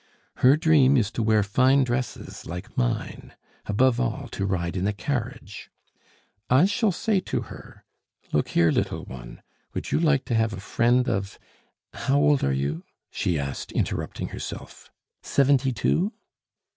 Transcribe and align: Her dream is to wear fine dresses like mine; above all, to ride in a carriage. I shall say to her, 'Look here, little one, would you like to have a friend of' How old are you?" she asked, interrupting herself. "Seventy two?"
Her 0.37 0.57
dream 0.57 0.97
is 0.97 1.11
to 1.11 1.21
wear 1.21 1.43
fine 1.43 1.83
dresses 1.83 2.47
like 2.47 2.75
mine; 2.75 3.35
above 3.67 3.99
all, 3.99 4.27
to 4.29 4.47
ride 4.47 4.75
in 4.75 4.87
a 4.87 4.93
carriage. 4.93 5.69
I 6.49 6.65
shall 6.65 6.91
say 6.91 7.19
to 7.19 7.41
her, 7.53 7.85
'Look 8.33 8.47
here, 8.47 8.71
little 8.71 9.03
one, 9.05 9.43
would 9.75 9.91
you 9.91 9.99
like 9.99 10.25
to 10.25 10.33
have 10.33 10.53
a 10.53 10.59
friend 10.59 11.07
of' 11.07 11.37
How 12.07 12.17
old 12.17 12.43
are 12.43 12.51
you?" 12.51 12.83
she 13.11 13.37
asked, 13.37 13.71
interrupting 13.73 14.29
herself. 14.29 14.89
"Seventy 15.21 15.71
two?" 15.71 16.11